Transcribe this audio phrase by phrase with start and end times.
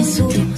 [0.00, 0.49] isso.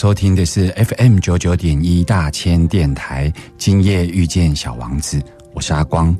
[0.00, 6.16] 收听的是 FM 九九点一大千电台，今夜遇见小王子，我是阿光。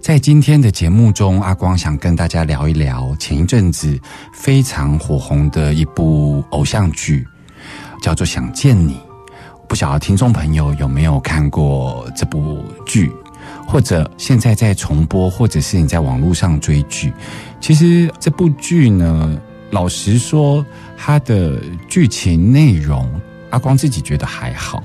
[0.00, 4.00] 在今天的节目中，阿光想跟大家聊一聊前一阵子
[4.32, 7.22] 非常火红的一部偶像剧，
[8.00, 8.94] 叫做《想见你》。
[9.68, 13.12] 不晓得听众朋友有没有看过这部剧，
[13.66, 17.12] 或者现在在重播，或者是你在网络上追剧。
[17.60, 19.38] 其实这部剧呢，
[19.70, 20.64] 老实说，
[20.96, 23.08] 它的剧情内容，
[23.50, 24.82] 阿光自己觉得还好，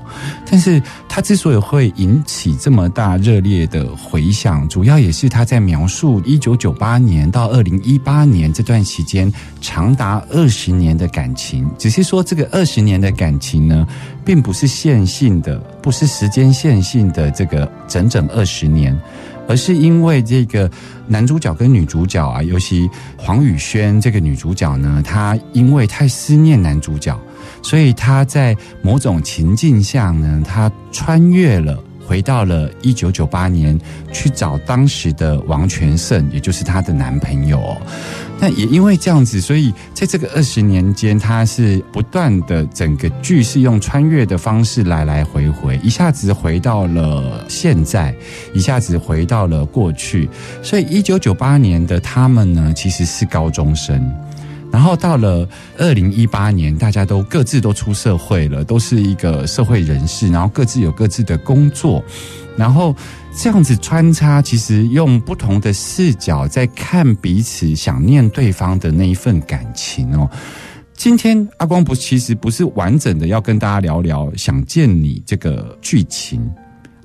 [0.50, 11.70] 但是他之所以会引起这么大热烈的回响，主要也是他在描述一九九八年到二零一八年这段期间长达二十年的感情。
[11.78, 13.86] 只是说这个二十年的感情呢，
[14.24, 18.98] 并不是线性的，不是时间线性的这个整整二十年。
[19.46, 20.70] 而是因为这个
[21.06, 22.88] 男主角跟女主角啊，尤其
[23.18, 27.18] 黄宇轩这个女主角呢，她因为太思念男主角，
[27.62, 31.83] 所以她在某种情境下呢，她穿越了。
[32.06, 33.78] 回到了一九九八年，
[34.12, 37.76] 去找当时的王全胜，也就是她的男朋友、
[38.38, 48.14] 那也因为这样子，所以在这个二十年间，她是不断的整个剧是用穿越的方式来来回回，一下子回到了现在，
[48.52, 50.28] 一下子回到了过去。
[50.62, 54.14] 所以一九九八年的他们呢，其实是高中生。
[54.74, 55.48] 然后到了
[55.78, 62.04] 二零一八年，大家都各自都出社会了，都是一个社会人士，然后各自有各自的工作，
[62.56, 62.92] 然后
[63.40, 70.28] 这样子穿插，其实用不同的视角在看彼此想念对方的那一份感情哦。
[70.92, 76.44] 今天阿光不其实不是完整的要跟大家聊聊《想见你》这个剧情，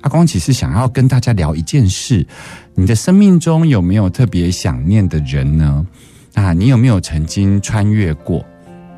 [0.00, 2.26] 阿光其实想要跟大家聊一件事：
[2.74, 5.86] 你的生命中有没有特别想念的人呢？
[6.34, 8.44] 啊，你有没有曾经穿越过？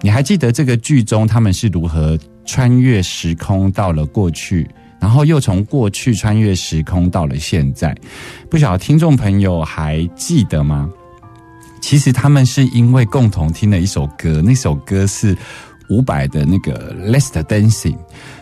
[0.00, 4.68] 你还记得这个剧中他们是如何穿越时空到了过去，
[5.00, 7.96] 然后又从过去穿越时空到了现在？
[8.50, 10.90] 不晓得听众朋友还记得吗？
[11.80, 15.36] 其实他们是因为共同听了一首歌，那首歌是
[15.88, 17.96] 伍佰的那个《l e s t Dancing》，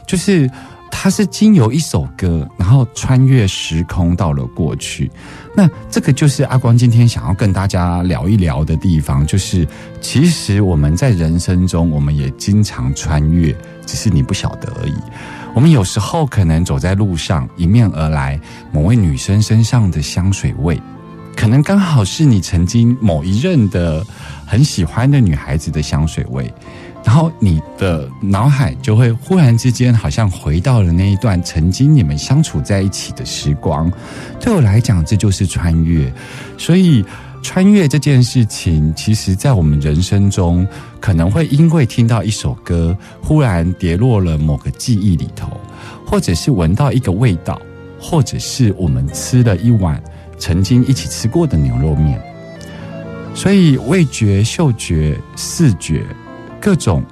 [0.06, 0.50] 就是
[0.90, 5.10] 它是经由一首歌，然后穿越时空到了过去。
[5.55, 9.66] 那这个就是阿光今天想要跟大家聊一聊的地方，就是
[10.00, 14.94] 其实我们在人生中，我们也经常穿越，只是你不晓得而已。
[15.53, 18.41] 我们有时候可能走在路上，迎面而来
[18.71, 20.81] 某位女生身上的香水味，
[21.37, 24.06] 可能刚好是你曾经某一任的
[24.47, 26.53] 很喜欢的女孩子的香水味。
[27.03, 33.91] 然后你的脑海就会忽然之间好像回到了那一段曾经你们相处在一起的时光。
[34.38, 36.12] 对我来讲，这就是穿越。
[36.59, 37.05] 所以，
[37.43, 40.67] 穿越这件事情，其实在我们人生中，
[41.00, 45.58] 可能会因为听到一首歌，忽然跌落了某个记忆里头，
[46.06, 47.61] 或者是闻到一个味道，
[47.99, 50.00] 或者是我们吃了一碗
[50.38, 52.20] 曾经一起吃过的牛肉面。
[53.35, 56.05] 所以，味觉、嗅觉、视觉。
[56.60, 57.02] 各种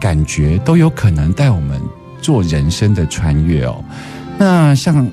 [0.00, 1.80] 感觉都有可能带我们
[2.20, 3.82] 做人生的穿越哦。
[4.38, 5.08] 那像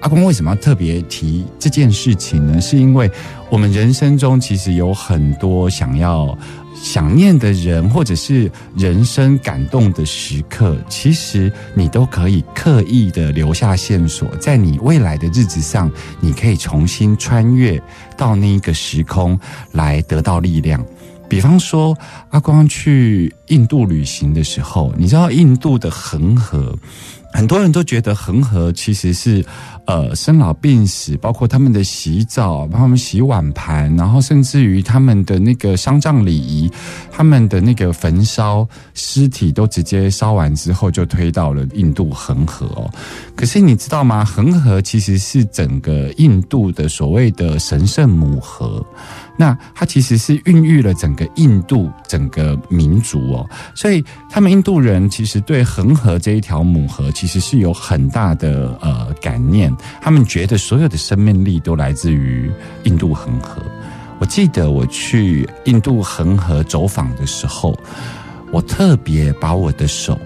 [0.00, 2.60] 阿公为什么要特别提这件事情呢？
[2.60, 3.10] 是因为
[3.50, 6.36] 我们人生中其实有很多想要
[6.74, 17.80] 想念的人，或者是人生感动的时刻，其实你都可以刻意的留下线索，在你未来的日子上，你可以重新穿越
[18.16, 19.38] 到那一个时空
[19.70, 20.84] 来得到力量。
[21.32, 21.96] 比方说，
[22.28, 26.78] 阿光去印度旅行的时候，你知道印度的恒河，
[27.32, 29.42] 很多人都觉得恒河其实是
[29.86, 36.70] 呃生老病死，包括他们的洗澡，帮他们洗碗盘，然后甚至于他们的那个丧葬礼仪，
[37.10, 42.90] 他们的那个焚烧尸体都直接烧完之后就推到了印度恒河哦。
[43.34, 44.24] 可是你知道吗？
[44.24, 48.84] 恒河其实是整个印度的所谓的神圣母河。
[49.34, 62.50] 那它其实是孕育了整个印度整个民族哦，所以他们印度人其实对恒河这一条母河其实是有很大的呃感念，他们觉得所有的生命力都来自于
[62.84, 63.62] 印度恒河。
[64.18, 67.76] 我记得我去印度恒河走访的时候，
[68.50, 70.18] 我特别把我的手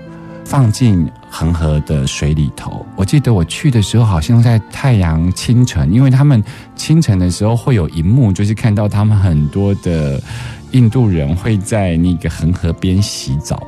[0.45, 1.09] 放进。
[1.29, 6.43] 恒河的水里头，我记得我去的时候，好像在太阳清晨，因为他们
[6.75, 10.19] 清晨的时候会有一幕，就是看到他们很多的
[10.71, 13.63] 印度人会在那个恒河边洗澡。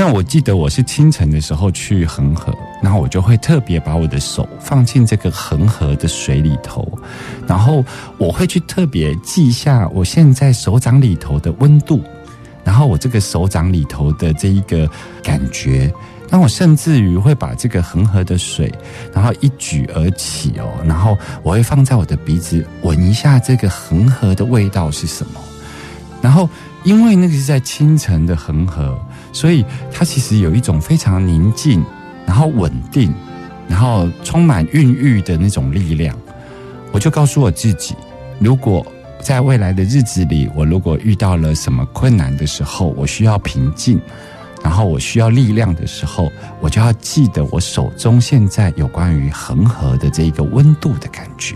[0.00, 2.50] 那我记得我是清晨的时候去恒河，
[2.82, 6.90] 然后我就会特别把我的手放进这个恒河的水里头，
[7.46, 7.84] 然后
[8.16, 12.02] 我会去特别记下我现在手掌里头的温度，
[12.64, 14.90] 然后我这个手掌里头的这一个
[15.22, 15.92] 感觉。
[16.30, 18.72] 那我甚至于会把这个恒河的水，
[19.12, 25.32] 然后一举而起哦，然后我会放在我的鼻子闻一下这个恒河的味道是什么。
[26.22, 26.48] 然后
[26.84, 28.98] 因为那个是在清晨的恒河，
[29.32, 31.84] 所以它其实有一种非常宁静，
[32.26, 33.12] 然后稳定，
[33.68, 36.16] 然后充满孕育的那种力量。
[36.92, 37.94] 我就告诉我自己，
[38.38, 38.84] 如果
[39.22, 44.00] 在未来的日子里，我如果遇到了什么困难的时候，我需要平静。
[44.62, 46.30] 然后我需要力量的时候，
[46.60, 51.54] 我就要记得我手中现在有关于恒河的这一个温度的感觉。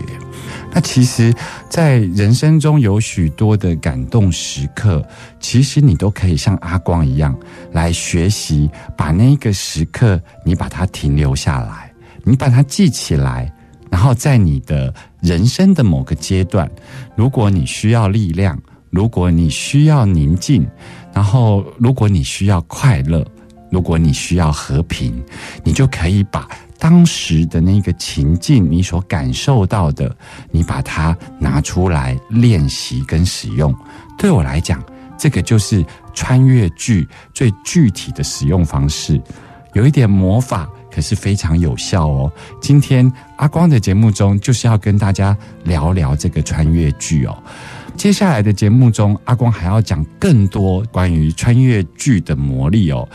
[0.75, 1.33] 那其实，
[1.69, 5.01] 在人生中有许多的感动时刻，
[5.39, 7.33] 其实你都可以像阿光一样
[7.71, 11.89] 来学习，把那个时刻你把它停留下来，
[12.25, 13.49] 你把它记起来，
[13.89, 16.69] 然后在你的人生的某个阶段，
[17.15, 20.67] 如果你需要力量，如果你需要宁静。
[21.13, 23.25] 然后，如果你需要快乐，
[23.75, 25.21] 如果你需要和平，
[25.61, 26.47] 你就可以把
[26.79, 30.15] 当时的那个情境，你所感受到的，
[30.49, 33.75] 你把它拿出来练习跟使用。
[34.17, 34.81] 对我来讲，
[35.17, 39.21] 这个就是穿越剧最具体的使用方式，
[39.73, 42.31] 有一点魔法，可是非常有效哦。
[42.61, 47.37] 今天阿光的节目中，就是要跟大家聊聊这个穿越剧哦。
[47.97, 53.07] 接下来的节目中，阿光还要讲更多关于穿越剧的魔力哦。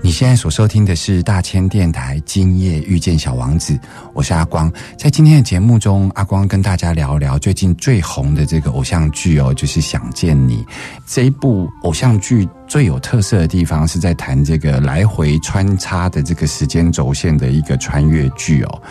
[0.00, 3.74] 你现在所收听的是大千电台《今夜遇见小王子》，
[4.14, 4.72] 我是阿光。
[4.96, 10.58] 在今天的节目中，阿光跟大家聊聊最近最红的这个偶像剧哦，就是《想见你》
[11.04, 12.48] 这一部偶像剧。
[12.66, 18.82] 最有特色的地方是在谈这个来回穿插的这个时间轴线的一个穿越剧哦。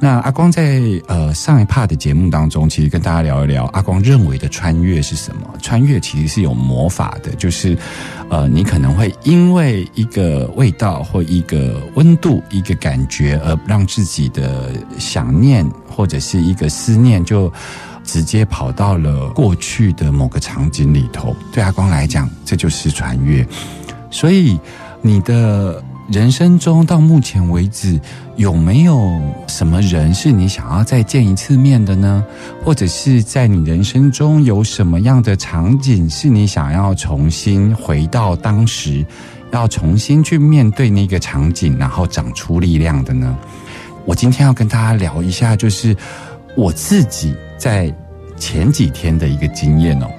[0.00, 5.42] 那阿光在呃上一 part 的节目当中，其实跟大家聊一聊阿光认为的穿越是什么？
[5.62, 7.76] 穿越其实是有魔法的，就是
[8.28, 17.52] 呃你可能会因为一个味道或一个温度、一个感觉而让自己的想念或者是一个思念就。
[18.04, 23.46] 直接跑到了过去的某个场景里头，对阿光来讲，这就是穿越。
[24.10, 24.58] 所以，
[25.02, 28.00] 你的人生中到目前为止，
[28.36, 32.24] 有没有什么人是你想要再见一次面的呢？
[32.64, 39.06] 或者是在你人生中有什么样的场景是你想要重新回到当时，
[39.52, 43.36] 要重新去面对那个场景，然后长出力量的呢？
[44.04, 45.96] 我今天要跟大家聊一下，就是
[46.56, 47.34] 我自己。
[47.60, 47.94] 在
[48.38, 50.10] 前几天的一个经验哦，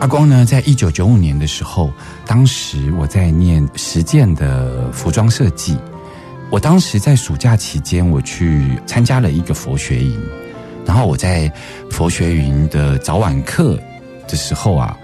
[0.00, 1.92] 阿光呢，在一九九五年的时候，
[2.26, 5.78] 当时我在念实践的服装设计。
[6.50, 10.20] 我当时在暑假期间，我去参加了一个佛学营，
[10.84, 11.48] 然后我在
[11.92, 13.78] 佛学营的早晚课
[14.26, 14.98] 的时候啊，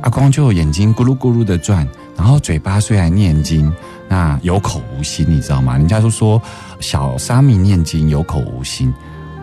[0.00, 3.70] 阿光就眼睛咕噜咕噜的转，然后嘴巴虽然念经，
[4.08, 5.76] 那有口无心，你知道吗？
[5.76, 6.40] 人家都说
[6.80, 8.90] 小沙弥念经有口无心。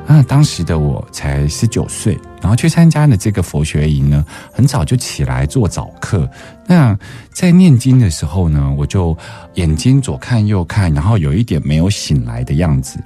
[0.08, 6.30] 那当时的我才十九岁，然后去参加了这个佛学营呢，很早就起来做早课。
[6.68, 6.98] 那
[7.32, 9.18] 在念经的时候呢，我就
[9.56, 13.00] 眼睛左看右看，然后有一点没有醒来的样子。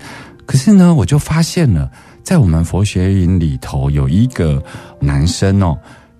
[0.46, 1.89] 可是呢，我就发现了，
[2.24, 4.62] 在我们佛学营里头有一个
[5.00, 5.77] 男生哦，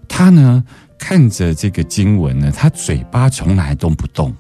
[0.08, 0.64] 他呢
[0.98, 4.34] 看着这个经文呢，他嘴巴从来都不动，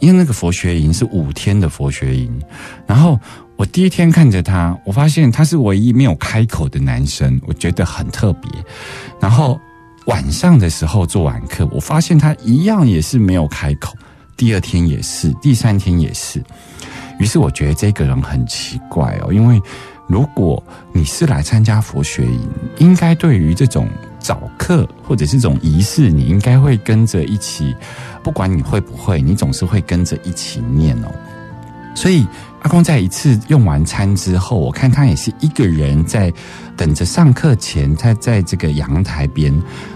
[0.00, 2.40] 因为那个佛学营是五天的佛学营，
[2.86, 3.18] 然后
[3.56, 8.50] 我第一天看着他，我发现他是唯一没有开口的男生，我觉得很特别。
[9.18, 9.58] 然后
[10.06, 13.94] 晚上的时候做完课，我发现他一样也是没有开口。
[14.36, 16.42] 第二天也是，第三天也是。
[17.18, 19.58] 于是我觉得这个人很奇怪哦，因为
[20.06, 23.88] 如果你是来参加佛学营，应该对于这种
[24.20, 27.74] 早课或者是这种仪式，你应该会跟着一起，
[28.22, 31.10] 不管你会不会，你总是会跟着一起念哦。
[31.96, 32.24] 所以
[32.60, 36.32] 阿公在一次用完餐之后，我看他也是一个人在
[36.76, 39.52] 等着上课前，他在这个阳台边，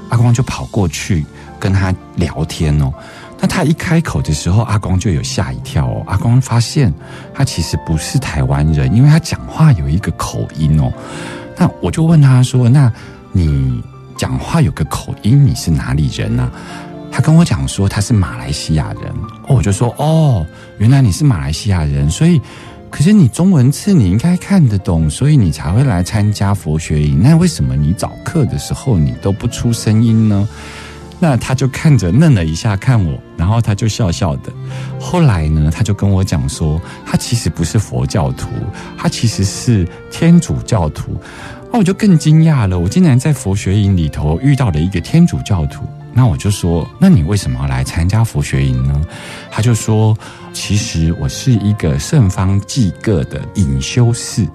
[0.09, 1.27] 阿公就跑过去
[1.61, 2.91] 跟他聊天哦。
[3.39, 6.03] 那他一开口的时候，阿光就有吓一跳哦。
[6.07, 6.93] 阿光发现
[7.35, 10.91] 他其实不是台湾人，因为他讲话有一个口音哦。
[11.59, 12.91] 那我就问他说：“那
[13.33, 13.83] 你
[14.17, 16.51] 讲话有个口音，你是哪里人呢？”
[17.13, 19.15] 他跟我讲说他是马来西亚人。
[19.55, 20.47] 我就说：“哦，
[20.79, 22.41] 原来你是马来西亚人，所以
[22.89, 27.21] 可是你中文字你应该看得懂，所以你才会来参加佛学营。
[27.23, 30.49] 那为什么你早课的时候你都不出声音呢？”
[31.23, 34.51] 那他就看着愣了一下看我，然后他就笑笑的。
[34.99, 38.49] 后来呢，他就跟我讲说，他其实不是佛教徒，
[38.97, 41.21] 他其实是天主教徒。
[41.71, 45.85] 那我就更惊讶了，我竟然在佛学营里头遇到了一个天主教徒。
[46.13, 49.01] 那我就说，那你为什么要来参加佛学营呢？
[49.51, 50.17] 他就说，
[50.53, 54.47] 其实我是一个圣方济各的隐修士。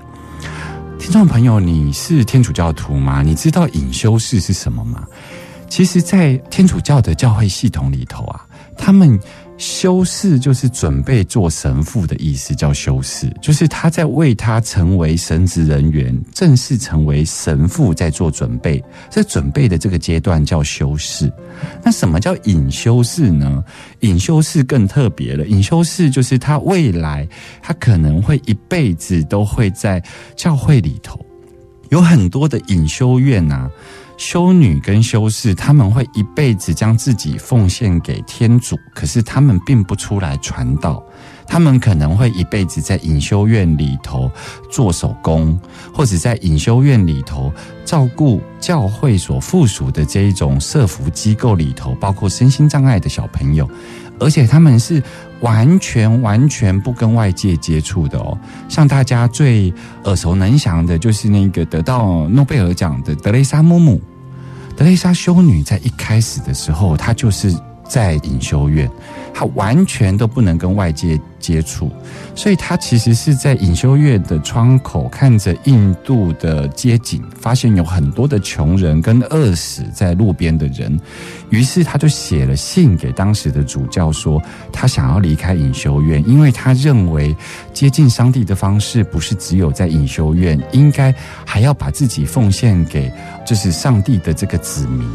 [0.99, 3.21] 听众朋友，你是天主教徒吗？
[3.21, 5.05] 你知道隐修士是什么吗？
[5.69, 8.45] 其实，在天主教的教会系统里头啊，
[8.77, 9.19] 他们
[9.57, 21.31] 修士就是准备做神父的意思，叫修士，就是他在为他成为神职人员、正式成为神父在做准备，在准备的这个阶段叫修士。
[21.81, 23.63] 那什么叫隐修士呢？
[24.01, 27.25] 隐修士更特别了，隐修士就是他未来
[27.61, 30.03] 他可能会一辈子都会在
[30.35, 31.17] 教会里头，
[31.89, 33.71] 有很多的隐修院啊。
[34.17, 41.03] 修女跟修士，他们会一辈子将自己奉献给天主，可是他们并不出来传道。
[41.47, 44.31] 他们可能会一辈子在隐修院里头
[44.71, 45.59] 做手工，
[45.93, 47.53] 或者在隐修院里头
[47.85, 53.69] 照顾教会所附属的这一种社服机构里头，包括身心障碍的小朋友。
[54.17, 55.03] 而且他们是
[55.41, 58.37] 完全完全不跟外界接触的哦。
[58.69, 59.73] 像大家最
[60.05, 64.01] 耳熟能详的，就是那个得到诺贝尔奖的德雷莎·姆姆。
[64.75, 67.55] 德雷莎修女在一开始的时候，她就是
[67.87, 68.89] 在隐修院。
[69.37, 71.91] 他完全都不能跟外界接触，
[72.35, 80.97] 所以他其实是在隐修院的窗口看着印度的街景，发现有很多的穷人跟饿死在路边的人，
[81.49, 87.35] 于是他就写了信给当时的主教说，他想要离开隐修院，因为他认为
[87.73, 91.13] 接近上帝的方式不是只有在隐修院，应该
[91.45, 93.11] 还要把自己奉献给
[93.45, 95.05] 就是上帝的这个子民。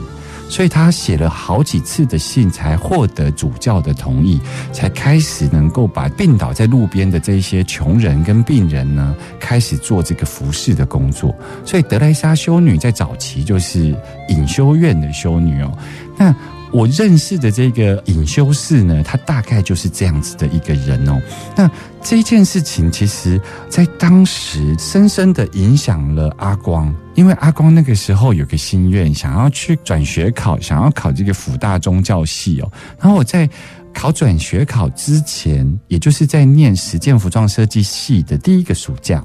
[0.51, 4.41] 所以他写了好几次的信，才获得主教的同意，
[4.73, 11.33] 才开始能够把病倒在路边的这些穷人跟病人呢，开始做这个服侍的工作。
[11.65, 13.97] 所以德莱莎修女在早期就是
[14.29, 15.73] 隐修院的修女哦。
[16.19, 16.35] 那
[16.73, 21.21] 我认识的这个隐修士呢，他大概就是这样子的一个人哦。
[21.57, 21.71] 那
[22.03, 32.71] 这件事情，其实在当时深深的影响了阿光，因为阿光那个时候有个心愿，想要去转学考，想要考这个辅大宗教系哦。
[33.01, 33.49] 然后我在
[33.93, 39.25] 考转学考之前，也就是在念实践服装设计系的第一个暑假，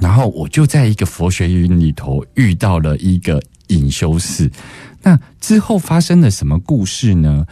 [0.00, 4.50] 然后我就在一个佛学院里头遇到了一个隐修士。
[5.06, 7.46] 那之后发生了什么故事呢？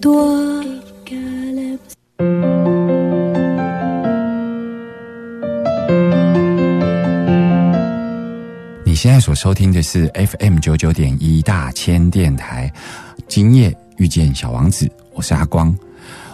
[0.00, 0.62] 多
[8.84, 12.72] 你现在所收听的是 FM 九九点一大千电台，
[13.26, 15.76] 今夜遇见小王子，我是阿光。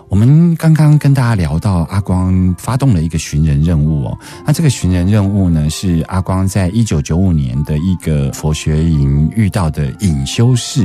[0.08, 10.84] 我们刚刚跟大家聊到阿光发动了一个寻人任务哦，那这个寻人任务呢，是阿光在一九九五年的一个佛学营遇到的隐修士。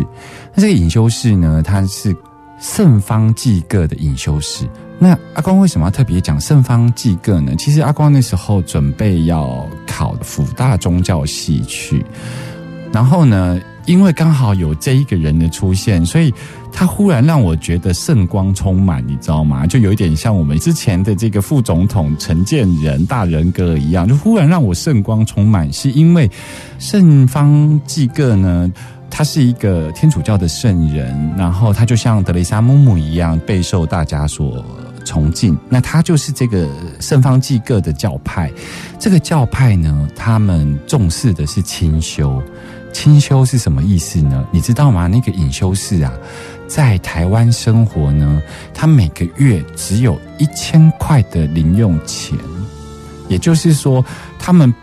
[0.55, 2.15] 那这个隐修士呢，他是
[2.59, 4.65] 圣方济各的隐修士。
[5.01, 7.55] 那阿光为什么要特别讲圣方济各呢？
[7.57, 12.05] 其实阿光那时候准备要考辅大宗教系去，
[12.91, 16.33] 然后呢，因为刚好有这一个人的出现，所以
[16.69, 19.65] 他忽然让我觉得圣光充满，你知道吗？
[19.65, 26.29] 就有一点像我们之前的这个副总统陈建仁大人格一样，就忽然让我圣光充满，是因为
[26.77, 28.69] 圣方济各呢。
[29.19, 34.63] 他是一个天主教的圣人，然后他就像德雷莎姆姆一样备受大家所
[35.03, 35.57] 崇敬。
[35.67, 36.65] 那他就是这个
[37.01, 38.49] 圣方济各的教派。
[38.97, 42.41] 这个教派呢，他们重视的是清修。
[42.93, 44.47] 清修是什么意思呢？
[44.53, 45.05] 你知道吗？
[45.07, 46.13] 那个隐修士啊，
[46.65, 48.41] 在台湾生活呢，
[48.73, 52.39] 他每个月只有一千块的零用钱，
[53.27, 54.01] 也就是说，
[54.39, 54.73] 他们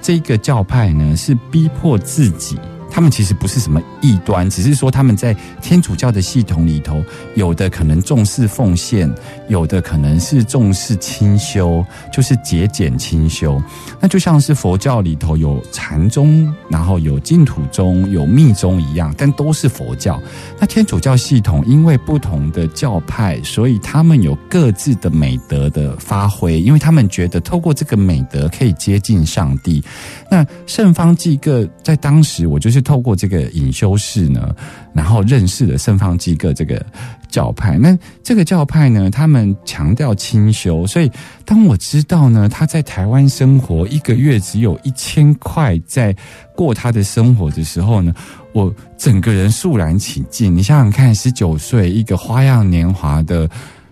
[0.00, 2.56] 这个教派呢是逼迫自己。
[2.90, 7.02] 他们其实不是什么异端，只是说他们在天主教的系统里头，
[7.34, 9.12] 有的可能重视奉献，
[9.48, 13.62] 有的可能是重视清修，就是节俭清修。
[14.00, 20.20] 那就像是佛教里头有禅宗，然后有净土宗，有密宗一样，但都是佛教。
[20.58, 29.82] 那天主教系统因为不同的教派，所以他们有各自的美德的发挥，因为他们觉得透过这个美德可以接近上帝。
[30.30, 34.54] 那圣方济各在当时，我就是透过这个隐修士呢，
[34.92, 36.84] 然后认识了圣方济各这个
[37.28, 37.78] 教派。
[37.78, 41.10] 那这个教派呢，他们强调清修，所以
[41.44, 46.14] 当我知道呢，他在台湾生活一个月只有一千块在
[46.56, 48.14] 过他的生活的时候呢，
[48.52, 50.56] 我整个人肃然起敬。
[50.56, 53.48] 你想想看，十九岁一个花样年华的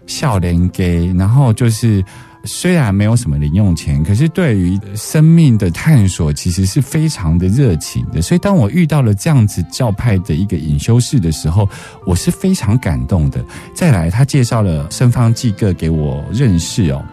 [0.07, 2.05] 笑脸给然后就是。
[2.45, 8.23] 虽然没有什么零用钱，可是对于生命的探索，其实是非常的热情的。
[8.23, 11.69] 所以，当我遇到了这样子教派的一个隐修士的时候，
[12.07, 13.45] 我是非常感动的。
[13.75, 17.05] 再来，他介绍了圣方济各给我认识哦。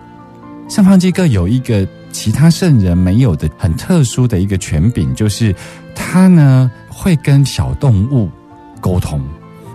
[0.69, 5.53] 圣方济各有一个其他圣人没有的很特殊的一个权柄，就是
[5.93, 8.29] 他呢会跟小动物
[8.79, 9.21] 沟通。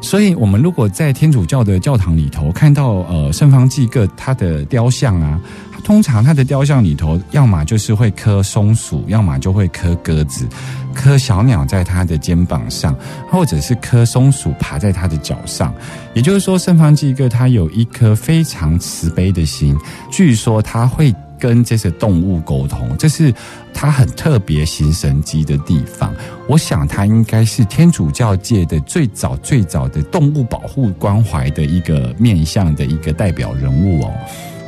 [0.01, 5.39] 所以，我们如果在天主教的教堂里头看到呃圣方济各他的雕像啊，
[5.85, 10.49] 通常他的雕像里头，要么就是会刻松鼠，要么就会刻鸽子，
[10.95, 12.97] 刻小鸟在他的肩膀上，
[13.31, 15.73] 或者是刻松鼠爬在他的脚上。
[16.15, 19.77] 也就是说，圣方济各他有一颗非常慈悲的心，
[20.11, 21.15] 据说他会。
[21.41, 23.35] 跟这些动物沟通，这是
[23.73, 26.15] 他很特别行神机的地方。
[26.47, 34.13] 我想他应该是天主教界的最早最早的动物保护关怀的一个面向的一个代表人物哦。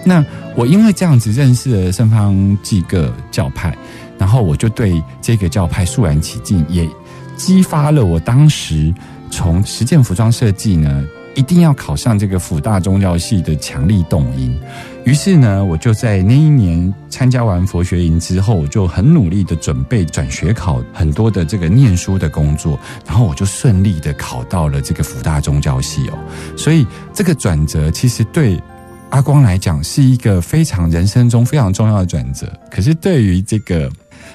[0.05, 0.25] 那
[0.57, 3.77] 我因为这样子认识了圣方济各教派，
[4.19, 6.89] 然后我就对这个教派肃然起敬，也
[7.37, 8.93] 激发了我当时
[9.31, 11.05] 从实践服装设计呢。
[11.35, 14.55] 一定要考上这个辅大宗教系的强力动因。
[15.05, 26.19] 于是呢，我就在那一年参加完佛学营之后，我就很努力的准备转学考很多的这个念书的工作，然后我就顺利的考到了这个辅大宗教系哦。
[26.57, 28.61] 所以这个转折其实对
[29.11, 33.91] 阿光来讲是一个非常人生中非常重要的转折，可是对于这个。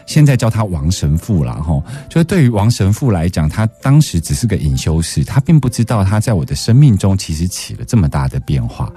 [0.05, 8.91] 现在叫他王神父了哈，就是对于王神父来讲，他当时只是个隐修士，他并不知道他在我的生命中其实起了这么大的变化。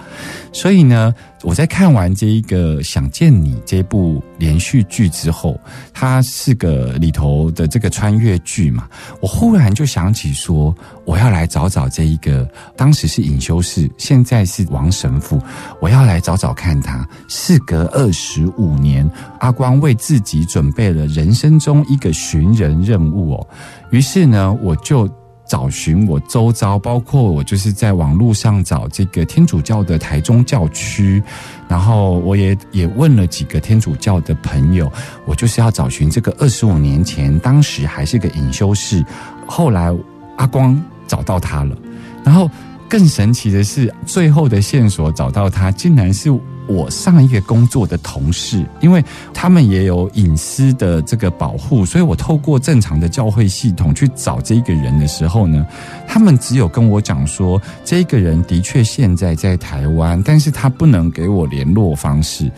[0.52, 5.58] 所以呢，我在看完这一个《想见你》这部连续剧之后，
[5.92, 8.86] 它是个里头的这个穿越剧嘛，
[9.22, 10.74] 我忽然就想起说，
[11.06, 15.40] 我要来找找这一个当时是隐修士，现在是王神父，
[15.80, 17.08] 我要来找找看他。
[17.26, 23.46] 事隔二十五年，阿光为自己准备了人生中一个寻人任务哦。
[23.90, 25.08] 于是呢，我就。
[25.50, 31.20] 找寻我周遭，包括我就是在网络上找这个天主教的台中教区，
[31.66, 34.88] 然后我也也问了几个天主教的朋友，
[35.24, 39.04] 我就是要找寻这个二十五年前当时还是个隐修士，
[39.44, 39.92] 后来
[40.36, 41.76] 阿光找到他了，
[42.22, 42.48] 然后
[42.90, 46.28] 更神奇的是，最后的线索找到他，竟然是
[46.66, 55.64] 我上一个工作的同事，因为他们也有隐私的这个保护，所以我透过正常的教会系统去找这个人的时候呢，
[56.08, 62.50] 他们只有跟我讲说，这个人的确现在在台湾，但是他不能给我联络方式。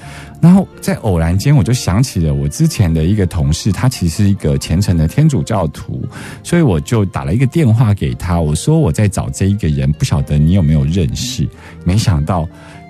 [0.43, 6.03] 然后在偶然间，我就想起了我之前的一个同事，他其实是一个虔诚的天主教徒，
[6.43, 11.49] 所以我就打了一个电话给他，我说我在找这一个人，不晓得你有没有认识？
[11.85, 12.49] 没想到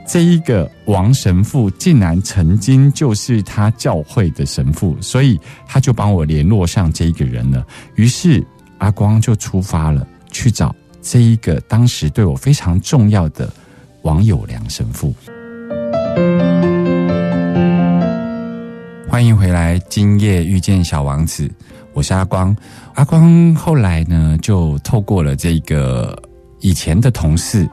[0.08, 7.62] 这一个王神父竟然曾经就是他教会的神父，所以他就帮我联络上这一个人了。
[7.96, 8.42] 于是
[8.78, 13.52] 阿光就出发了，去找这一个当时对我非常重要的
[14.00, 15.14] 王友良神父。
[19.12, 21.46] 欢迎回来，今夜遇见小王子，
[21.92, 22.56] 我是阿光。
[22.94, 26.18] 阿光后来呢，就透过了这个
[26.60, 27.68] 以前的同事，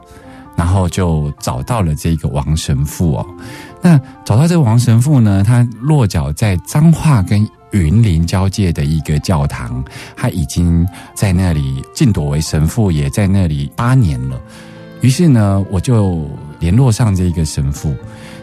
[0.54, 3.26] 然后就找到了这个王神父哦。
[3.80, 9.82] 那找到这个王神父呢，他落脚在彰化跟云林交界的一个教堂，
[10.14, 14.38] 他已经在那里晋铎为神父，也在那里八年了。
[15.00, 17.96] 于是呢，我就联络上这个神父。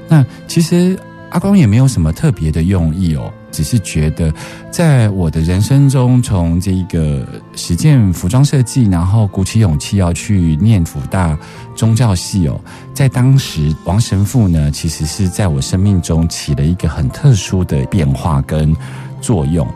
[0.08, 1.00] 那其实。
[1.30, 4.34] 阿光也没有什么特别的用意哦，只是觉得
[4.72, 11.38] 在我的人生中，从这个实践服装设计，然后鼓起勇气要去念福大
[11.76, 12.60] 宗教系哦，
[12.94, 18.74] 在当时王神父呢，其实是在我生命中起了一个很特殊的变化跟
[19.20, 19.68] 作用。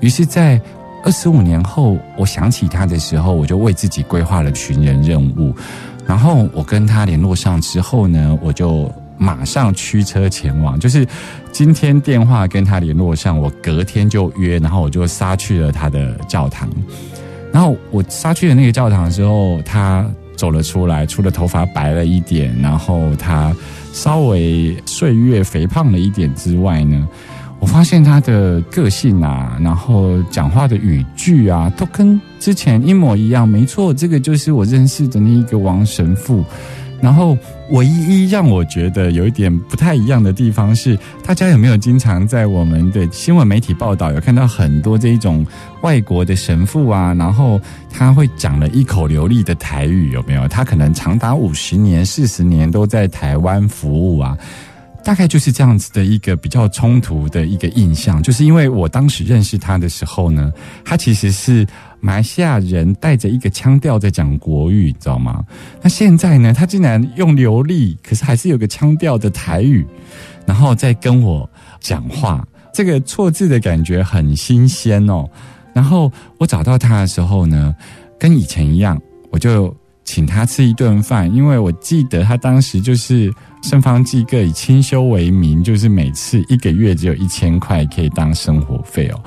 [0.00, 0.60] 于是，在
[1.02, 5.54] 二十五年后，我想起他的时候，我就为自己规划了寻人任务。
[6.06, 8.92] 然后我跟他联络上之后呢，我就。
[9.20, 11.06] 马上驱车前往，就是
[11.52, 16.66] 今天电话跟他联络上，我隔天就约，然后我就杀去了他的教堂。
[17.52, 23.54] 然后我杀去了那个教堂的时候，他走了出来，除了头发白了一点，然后他
[23.92, 27.06] 稍微岁月肥胖了一点之外呢，
[27.58, 33.46] 我发现他的个性啊，然后讲话的语句啊，都跟之前一模一样。
[33.46, 36.42] 没错，这个就是我认识的那一个王神父。
[37.00, 37.36] 然后，
[37.70, 45.46] 唯一让我觉得有一点不太一样的地方是，大家有没有经常在我们的新闻媒体报道有看到很多这一种
[45.80, 47.14] 外国的神父啊？
[47.14, 47.60] 然后
[47.90, 50.46] 他会讲了一口流利的台语，有没有？
[50.46, 54.36] 他可能长达五十年、四十年都在台湾服务啊。
[55.02, 60.52] 大概就是这样子的一个比较冲突的一个印象，就是因为我当时认识他的时候呢，
[60.84, 61.66] 他其实是
[62.00, 65.44] 马来西亚人，带着一个腔调在讲国语，你知道吗？
[65.82, 69.86] 那现在呢，他竟然用流利，可是还是有个腔调的台语，
[70.46, 71.48] 然后再跟我
[71.80, 75.28] 讲话，这个错字的感觉很新鲜哦。
[75.72, 77.74] 然后我找到他的时候呢，
[78.18, 83.32] 跟以前一样，我就请他吃一顿饭，因为我记得他当时就是。
[83.62, 89.20] 圣方济各以清修为名，就是每次一个月只有一千块可以当生活费哦。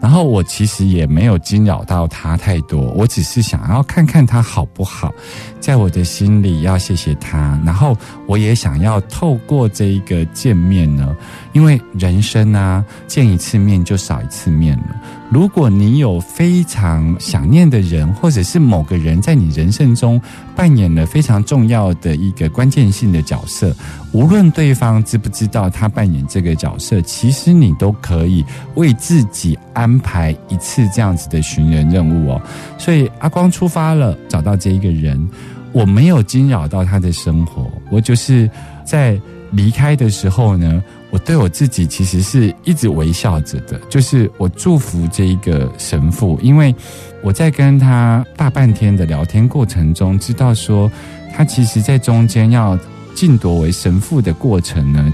[0.00, 5.12] 然后我其实也没有惊扰到他太多，我只是想要看看他好不好，
[5.58, 7.60] 在我的心里要谢谢他。
[7.64, 11.16] 然后我也想要透过这一个见面呢，
[11.52, 14.94] 因为人生啊，见一次面就少一次面了。
[15.30, 20.20] 如果你有非常想念的人，或者是某个人在你人生中
[20.54, 23.74] 扮演了非常重要的一个关键性的角色，
[24.12, 32.42] 无论对方知不知道他扮演这个角色，其实你都可以为自己安排一次这样子的寻人任务哦。
[32.78, 35.28] 所以阿光出发了，找到这一个人，
[35.72, 38.50] 我没有惊扰到他的生活，我就是
[38.84, 39.20] 在
[39.52, 40.82] 离开的时候呢。
[41.10, 46.74] 我对我自己其实是一直微笑着的，就是我祝福这一个神父，因为
[47.22, 50.92] 我在跟他大半天的聊天过程中，知道说
[51.34, 52.78] 他其实在中间要
[53.18, 55.12] 晋夺为神父的过程呢，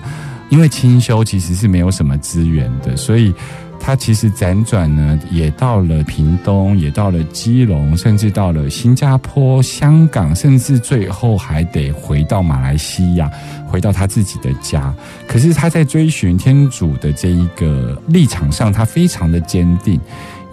[0.50, 3.32] 因为清修其实是没有什么资源的，所以。
[3.86, 13.30] 他其实辗转呢，也到了屏东，也到了基隆，甚至到了新加坡、香港，甚至最后还得回到马来西亚，
[13.66, 14.94] 回到他自己的家。
[15.28, 20.00] 可是他在追寻天主的这一个立场上，他非常的坚定。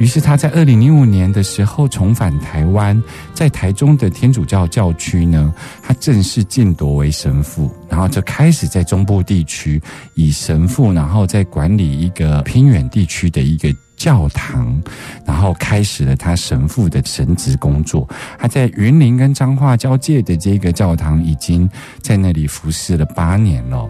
[0.02, 3.00] 于是他在二零零五年的时候重返台湾，
[3.36, 9.80] 在台中的天主教教区呢，他正式晋铎为神父，然后就开始在中部地区
[10.16, 14.82] 以神父，然后在管理一个偏远地区的一个教堂，
[15.24, 18.10] 然后开始了他神父的神职工作。
[18.40, 21.70] 他在云林跟彰化交界的这个教堂，已经
[22.02, 23.88] 在那里服侍了八年了。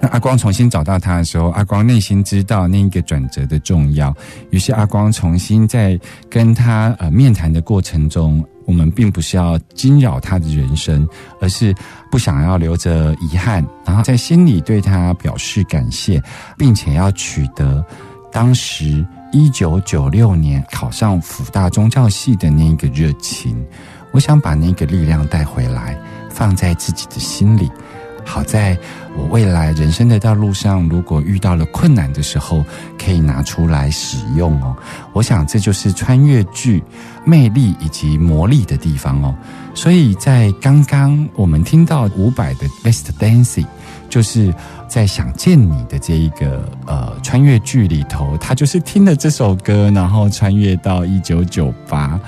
[0.00, 4.14] 那阿光重新找到他的时候，阿光内心知道那一个转折的重要，
[4.50, 11.08] 于是阿光重新在跟他呃面谈的过程中，我们并不是要惊扰他的人生，
[11.40, 11.74] 而是
[12.10, 16.22] 不想要留着遗憾，然后在心里对他表示感谢，
[16.58, 17.82] 并且要取得
[18.30, 23.64] 当时一九九六年考上辅大宗教系的那个热情。
[24.12, 25.98] 我想把那个力量带回来，
[26.30, 27.70] 放在自己的心里。
[28.24, 28.76] 好在
[29.16, 32.64] 我未来人生的道路上，如果遇到了困难的时候，
[32.98, 34.76] 可以拿出来使用哦。
[35.12, 36.82] 我想这就是穿越剧
[37.24, 39.34] 魅力以及魔力的地方哦。
[39.74, 43.64] 所以在刚刚我们听到伍佰的《Best Dancing》，
[44.08, 44.54] 就是
[44.96, 52.18] 在想见你的这一个呃穿越剧里头，他就是听了这首歌，然后穿越到一九九八。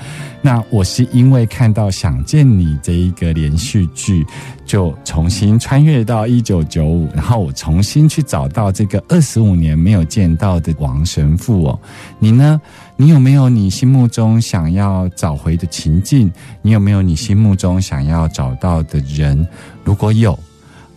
[0.43, 4.23] 那我是因为看到《想见你》这一个连续剧，
[4.67, 11.81] 就重新穿越到一九九五，然后我重新去找到这个二十五年没有见到的王神父哦。
[12.19, 12.61] 你呢？
[12.97, 16.31] 你有没有你心目中想要找回的情境？
[16.61, 19.49] 你有没有你心目中想要找到的人？
[19.85, 20.39] 如果有，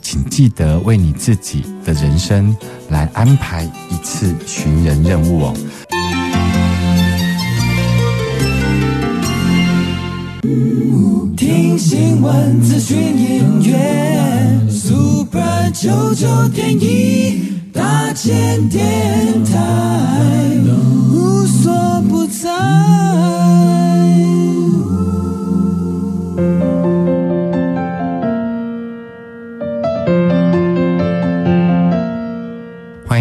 [0.01, 2.55] 请记得为你自己的人生
[2.89, 5.53] 来安排一次寻人任务哦。
[11.37, 19.57] 听新闻、资讯、音乐，Super 九九点一大千电台，
[21.13, 22.49] 无所不在。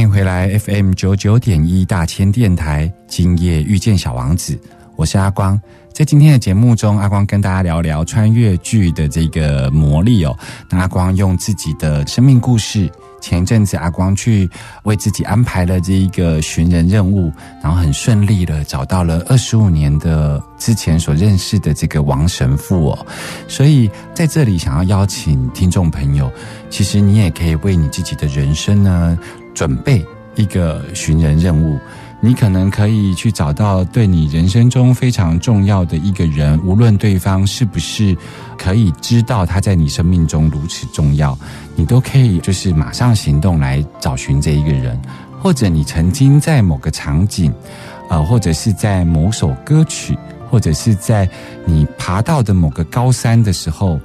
[0.00, 4.58] 欢迎回来 FM 九九点一大千电台，今夜遇见小王子，
[4.96, 5.60] 我是阿光。
[5.92, 10.34] 在今天的节目中，阿光跟大家聊聊穿越剧的这个魔力哦。
[10.70, 14.48] 那阿光用自己的生命故事，前一阵子阿光去
[14.84, 17.30] 为自己安排了这一个寻人任务，
[17.62, 23.06] 然后很顺利的找到了二十五年的之前所认识的这个王神父哦。
[23.46, 26.32] 所以在这里想要邀请听众朋友，
[26.70, 29.18] 其实你也可以为你自己的人生呢
[29.54, 31.78] 准备一个寻人任务。
[32.22, 38.14] 你可能可以去找到对你人生中非常重要的一个人，无论对方是不是
[38.58, 41.34] 可以知道他在你生命中如此重要，
[41.74, 45.00] 你都可以就是马上行动来找寻这一个人，
[45.40, 47.50] 或者你曾经在某个场景，
[48.10, 50.14] 呃，或者是在某首歌曲，
[50.50, 51.26] 或者是在
[51.64, 53.98] 你爬到的某个高山的时候。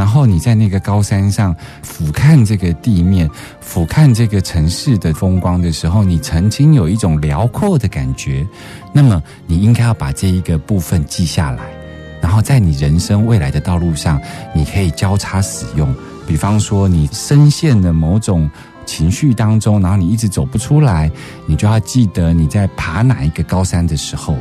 [0.00, 8.46] 然后你在那个高山上俯瞰这个地面，俯瞰这个城市的风光的时候，你曾经有一种辽阔的感觉。
[8.94, 11.64] 那么你应该要把这一个部分记下来，
[12.22, 14.18] 然后在你人生未来的道路上，
[14.54, 15.94] 你可以交叉使用。
[16.26, 18.50] 比方说，你深陷的某种
[18.86, 21.12] 情绪当中，然后你一直走不出来，
[21.44, 24.34] 你就要记得你在爬哪一个高山的时候，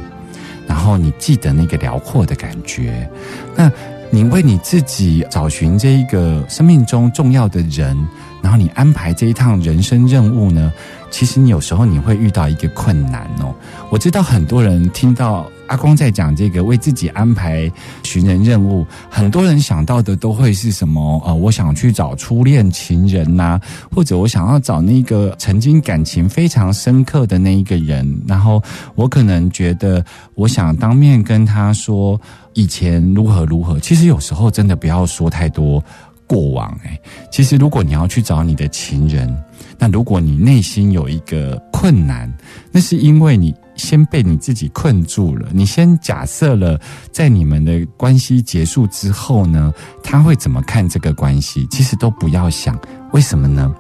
[0.66, 3.10] 然后你记得那个辽阔的感觉。
[3.58, 3.70] 那。
[4.12, 7.96] 你为你自己找寻这一个生命中重要的人，
[8.42, 10.74] 然后你安排这一趟人生任务呢？
[11.12, 13.54] 其实你有时候你会遇到一个困难哦。
[13.92, 17.72] 我知道很多人听到阿光在讲这个为自己安排
[18.04, 21.22] 寻人任务，很多人想到的都会是什么？
[21.26, 23.60] 呃，我想去找初恋情人呐，
[23.92, 28.62] 或者我想要找那个曾经感情非常深刻的那一个人，然后
[28.96, 32.20] 我可能觉得我想当面跟他说。
[32.60, 35.82] 以前如何如何，其实有时候真的不要说太多
[36.28, 36.70] 过往。
[36.84, 39.34] 诶，其实如果你要去找你的情人，
[39.78, 42.30] 那如果你内心有一个困难，
[42.70, 45.48] 那是因为你先被你自己困住了。
[45.54, 46.78] 你先假设了，
[47.14, 51.66] 在你们的关系结束之后呢，他会怎么看这个关系？
[51.72, 52.78] 其实都不要想，
[53.14, 53.74] 为什么呢？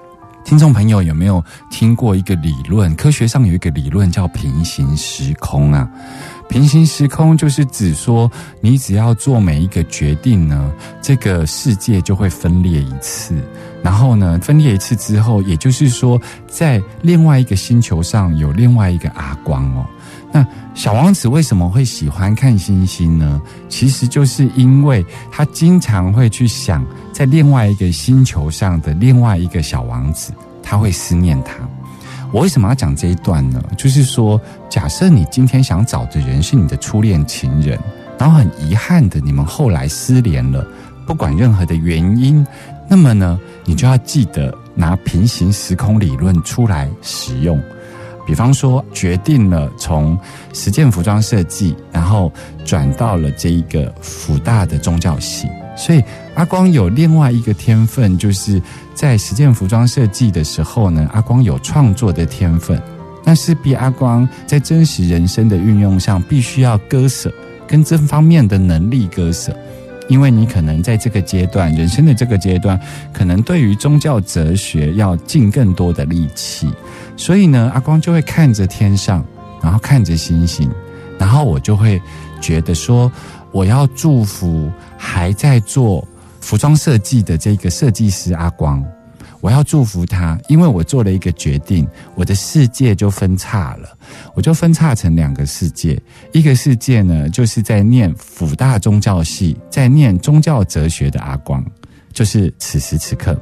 [0.50, 2.96] 听众朋友有没有听过一个理论？
[2.96, 5.88] 科学上有一个理论叫平行时空啊。
[6.50, 8.28] 平行时空就是指说，
[8.60, 13.36] 你只要做每一个决定呢，这个世界就会分裂一次。
[13.84, 19.86] 然后呢，分裂一次之后，也就是说，在另外一个星球上有另外一个阿光哦。
[20.32, 23.40] 那小王子为什么会喜欢看星星呢？
[23.68, 26.84] 其实就是因为他经常会去想，
[27.20, 30.32] 在另外一个星球上的另外一个小王子，
[30.64, 31.56] 他会思念他。
[32.32, 33.62] 我为什么要讲这一段呢？
[33.78, 37.78] 就是说，假设你今天想找的人是你的初恋情人，
[38.18, 40.66] 然后很遗憾的你们后来失联了，
[41.06, 42.48] 不管任何的原因，
[42.88, 47.62] 那么呢，你就要记得拿平行时空理论出来使用。
[48.30, 50.16] 比方说，决定了从
[50.54, 52.32] 实践服装设计，然后
[52.64, 56.04] 转到了这一个辅大的宗教系，所以
[56.36, 58.62] 阿光有另外一个天分，就是
[58.94, 62.80] 在实践服装设计的时候呢，阿光有创作的天分，
[63.26, 67.34] 那势必阿光在真实人生的运用上，必须要割舍
[67.68, 69.58] 跟这方面的能力割舍。
[70.10, 72.78] 因为你可能在这个阶段，人生的这个阶段，
[73.14, 76.70] 可能对于宗教哲学要尽更多的力气，
[77.16, 79.24] 所以呢，阿光就会看着天上，
[79.62, 80.70] 然后看着星星，
[81.18, 82.02] 然后我就会
[82.42, 83.10] 觉得说，
[83.52, 86.06] 我要祝福还在做
[86.42, 88.84] 服装设计的这个设计师阿光，
[89.42, 93.98] 我要祝福他，因为我做了一个决定，我的世界就分叉了，
[94.34, 96.02] 我就分叉成两个世界，
[96.34, 101.66] 一个世界呢，就是在念辅大宗教系，在念宗教哲学的阿光，
[102.12, 103.34] 就是此时此刻；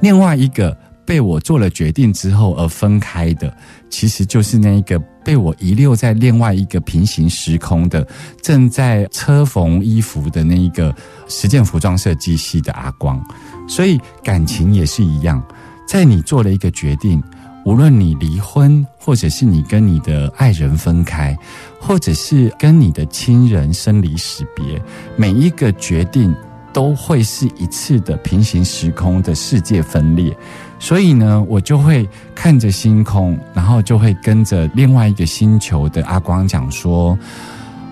[0.00, 3.50] 另外一个被我做了决定之后而分开的，
[3.88, 8.06] 其实就是那一个被我遗留在另外一个平行时空的，
[8.42, 10.94] 正在车缝衣服的那一个
[11.28, 13.18] 实践服装设计系的阿光。
[13.68, 15.42] 所以感情也是一样，
[15.86, 17.22] 在你做了一个决定，
[17.64, 21.36] 无论你离婚，或者是你跟你的爱人分开，
[21.78, 24.80] 或者是跟你的亲人生离死别，
[25.16, 26.34] 每一个决定
[26.72, 30.34] 都会是一次的平行时空的世界分裂。
[30.78, 37.18] 所以呢，我就会看着星空，然后就会跟着另外一个星球的阿光讲说：“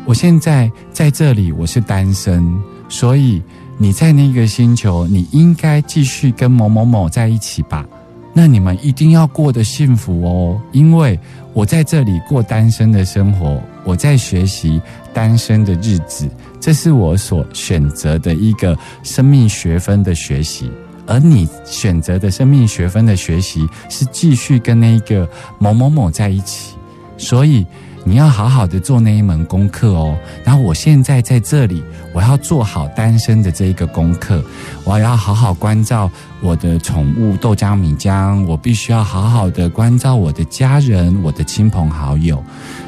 [0.07, 2.57] 我现在在这里，我是单身，
[2.89, 3.43] 所以
[3.79, 7.87] 你在那个星球，你应该继续跟某某某在一起吧。
[8.33, 11.19] 那你们一定要过得幸福哦，因为
[11.53, 14.81] 我在这里过单身的生活，我在学习
[15.13, 16.29] 单身的日子，
[16.61, 20.71] 这是我所选择的一个生命学分的学习。”
[21.09, 26.75] 而你选择的生命学分的学习是继续跟那个某某某在一起，
[27.17, 27.65] 所以
[28.09, 30.17] 你要好好的做那一门功课哦。
[30.45, 34.41] 然后我现在在这里，我要做好单身的这一个功课，
[34.85, 36.09] 我要好好关照
[36.41, 42.41] 我的宠物豆浆米浆，我必须要好好的关照我的家人、我的亲朋好友，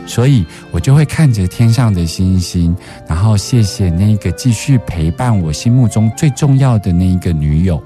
[0.07, 2.75] 所以我就会看着天上的星星，
[3.09, 7.83] 然后谢谢那个继续陪伴我心目中最重要的那一个女友。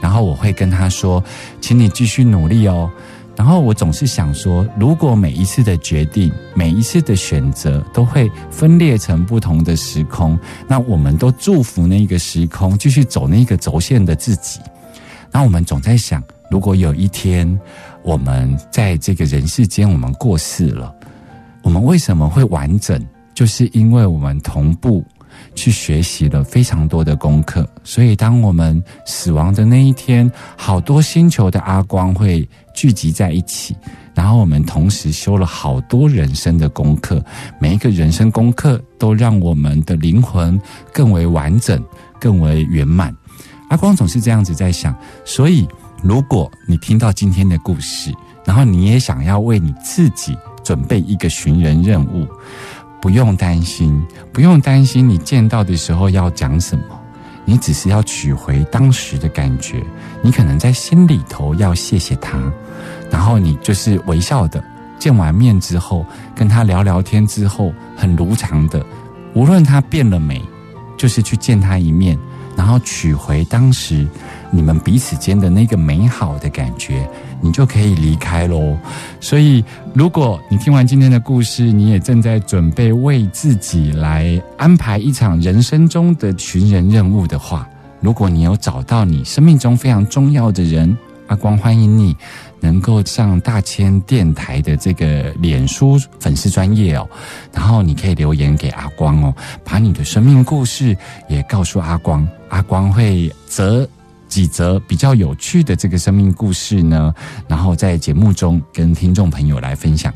[0.00, 1.22] 然后我会跟她说
[1.62, 2.90] ：“请你继续努力哦。”
[3.42, 14.60] 然后我总是想说，如果每一次的决定、每一次的选择都会分裂成不同的时空，那我们都祝福那个时空继续走那个轴线的自己。
[15.32, 17.60] 那我们总在想，如果有一天
[18.04, 20.94] 我们在这个人世间我们过世了，
[21.62, 23.04] 我们为什么会完整？
[23.34, 25.04] 就是因为我们同步。
[25.54, 33.76] 去学习了非常多的功课，所以当我们死亡的那一天，好多星球的阿光会聚集在一起，
[34.14, 37.22] 然后我们同时修了好多人生的功课，
[37.60, 40.60] 每一个人生功课都让我们的灵魂
[40.92, 41.82] 更为完整、
[42.18, 43.14] 更为圆满。
[43.68, 45.66] 阿光总是这样子在想，所以
[46.02, 48.12] 如果你听到今天的故事，
[48.44, 52.26] 然后你也想要为你自己准备一个寻人任务。
[53.02, 54.00] 不用担心，
[54.32, 56.84] 不用担心，你见到的时候要讲什么？
[57.44, 59.82] 你只是要取回当时的感觉。
[60.22, 62.38] 你可能在心里头要谢谢他，
[63.10, 64.62] 然后你就是微笑的
[65.00, 68.86] 见完面之后，跟他聊聊天之后，很如常的，
[69.34, 70.40] 无论他变了没，
[70.96, 72.16] 就是去见他一面，
[72.54, 74.06] 然后取回当时
[74.52, 77.08] 你们彼此间的那个美好的感觉。
[77.44, 78.78] 你就可以离开喽。
[79.18, 87.68] 所以，如果你听完今天的故事，你也正在准备为自己来安排一场人生中的寻人任务的话，
[88.00, 92.16] 如果你有找到你生命中非常重要的人，阿光欢迎你
[92.60, 97.08] 能够上大千电台的这个脸书粉丝专业哦，
[97.52, 99.34] 然后你可以留言给阿光哦，
[99.64, 100.96] 把你的生命故事
[101.28, 103.84] 也告诉阿光，阿光会择。
[104.32, 107.14] 几则比较有趣的这个生命故事呢，
[107.46, 110.10] 然后在节目中跟听众朋友来分享。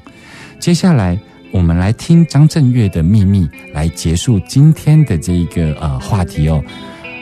[0.58, 1.20] 接下来
[1.52, 6.64] 我们来听张震岳的秘密，来结束今天的这一个呃话题哦。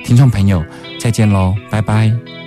[0.05, 0.65] 听众朋友，
[1.01, 2.44] 再见喽，拜拜。